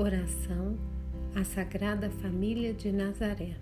Oração 0.00 0.78
à 1.34 1.42
Sagrada 1.42 2.08
Família 2.08 2.72
de 2.72 2.92
Nazaré, 2.92 3.56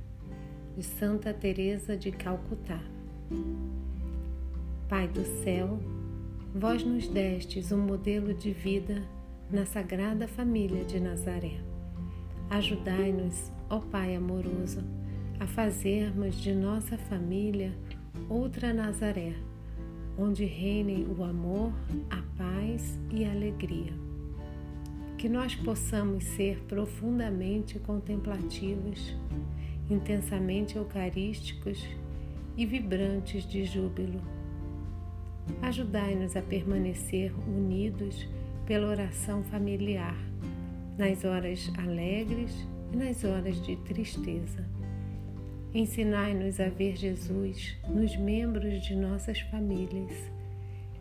de 0.77 0.83
Santa 0.83 1.33
Teresa 1.33 1.97
de 1.97 2.12
Calcutá. 2.12 2.79
Pai 4.87 5.09
do 5.09 5.24
céu, 5.42 5.81
vós 6.54 6.85
nos 6.85 7.09
destes 7.09 7.72
um 7.72 7.78
modelo 7.78 8.35
de 8.35 8.53
vida 8.53 9.03
na 9.51 9.64
Sagrada 9.64 10.28
Família 10.28 10.85
de 10.85 11.01
Nazaré. 11.01 11.59
Ajudai-nos, 12.50 13.50
ó 13.71 13.81
Pai 13.81 14.14
amoroso, 14.14 14.85
a 15.41 15.46
fazermos 15.46 16.37
de 16.38 16.52
nossa 16.52 16.98
família 16.98 17.73
outra 18.28 18.74
Nazaré, 18.74 19.32
onde 20.18 20.45
reinem 20.45 21.06
o 21.18 21.24
amor, 21.24 21.73
a 22.10 22.20
paz 22.37 22.98
e 23.10 23.24
a 23.24 23.32
alegria 23.32 24.16
que 25.19 25.29
nós 25.30 25.55
possamos 25.55 26.25
ser 26.25 26.59
profundamente 26.69 27.79
contemplativos, 27.79 29.16
intensamente 29.91 30.77
eucarísticos 30.77 31.89
e 32.56 32.66
vibrantes 32.66 33.48
de 33.48 33.65
júbilo. 33.65 34.20
Ajudai-nos 35.62 36.37
a 36.37 36.42
permanecer 36.42 37.33
unidos 37.48 38.29
pela 38.66 38.89
oração 38.89 39.42
familiar, 39.45 40.16
nas 40.98 41.25
horas 41.25 41.73
alegres 41.78 42.67
e 42.92 42.97
nas 42.97 43.25
horas 43.25 43.64
de 43.64 43.77
tristeza. 43.77 44.64
Ensinai-nos 45.73 46.61
a 46.61 46.69
ver 46.69 46.97
Jesus 46.97 47.77
nos 47.89 48.17
membros 48.17 48.83
de 48.83 48.95
nossas 48.95 49.41
famílias, 49.41 50.12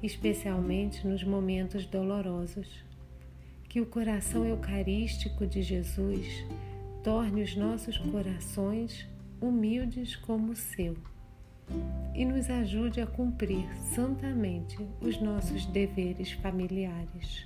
especialmente 0.02 1.06
nos 1.06 1.24
momentos 1.24 1.86
dolorosos 1.86 2.86
que 3.76 3.82
o 3.82 3.86
coração 3.86 4.46
eucarístico 4.46 5.46
de 5.46 5.62
Jesus 5.62 6.46
torne 7.04 7.44
os 7.44 7.58
nossos 7.58 7.98
corações 7.98 9.06
humildes 9.42 10.16
como 10.16 10.54
o 10.54 10.56
seu 10.56 10.96
e 12.14 12.24
nos 12.24 12.50
ajude 12.50 13.02
a 13.02 13.06
cumprir 13.06 13.68
santamente 13.94 14.78
os 15.02 15.20
nossos 15.20 15.66
deveres 15.66 16.32
familiares. 16.32 17.46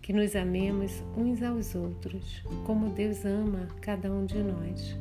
Que 0.00 0.12
nos 0.12 0.36
amemos 0.36 0.92
uns 1.16 1.42
aos 1.42 1.74
outros, 1.74 2.44
como 2.64 2.90
Deus 2.90 3.24
ama 3.24 3.66
cada 3.80 4.12
um 4.12 4.24
de 4.24 4.40
nós, 4.40 4.96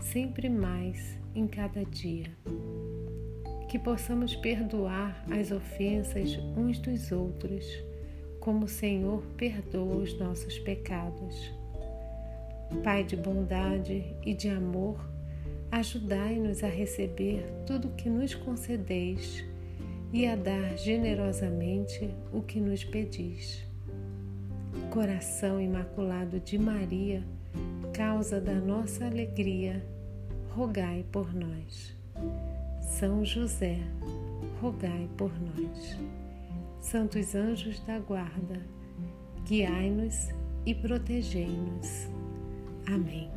sempre 0.00 0.48
mais 0.48 1.16
em 1.32 1.46
cada 1.46 1.84
dia. 1.84 2.26
Que 3.68 3.78
possamos 3.78 4.34
perdoar 4.34 5.24
as 5.30 5.52
ofensas 5.52 6.36
uns 6.56 6.80
dos 6.80 7.12
outros 7.12 7.64
como 8.40 8.64
o 8.64 8.68
Senhor 8.68 9.22
perdoa 9.36 9.96
os 9.96 10.18
nossos 10.18 10.58
pecados. 10.58 11.52
Pai 12.82 13.04
de 13.04 13.16
bondade 13.16 14.16
e 14.24 14.32
de 14.32 14.48
amor, 14.48 14.98
ajudai-nos 15.70 16.64
a 16.64 16.68
receber 16.68 17.44
tudo 17.66 17.88
o 17.88 17.92
que 17.92 18.08
nos 18.08 18.34
concedeis 18.34 19.44
e 20.12 20.26
a 20.26 20.34
dar 20.34 20.76
generosamente 20.76 22.10
o 22.32 22.40
que 22.40 22.60
nos 22.60 22.82
pedis. 22.82 23.64
Coração 24.90 25.60
Imaculado 25.60 26.40
de 26.40 26.58
Maria, 26.58 27.22
causa 27.92 28.40
da 28.40 28.54
nossa 28.54 29.04
alegria, 29.04 29.84
rogai 30.50 31.04
por 31.12 31.32
nós. 31.34 31.94
São 32.80 33.24
José, 33.24 33.78
rogai 34.60 35.08
por 35.16 35.30
nós. 35.40 36.19
Santos 36.80 37.34
anjos 37.34 37.78
da 37.80 37.98
guarda, 37.98 38.60
guiai-nos 39.46 40.30
e 40.64 40.74
protegei-nos. 40.74 42.08
Amém. 42.86 43.30